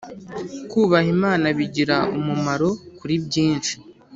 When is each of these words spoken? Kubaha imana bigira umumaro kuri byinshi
Kubaha 0.69 1.07
imana 1.15 1.45
bigira 1.57 1.97
umumaro 2.17 2.69
kuri 2.97 3.15
byinshi 3.25 3.73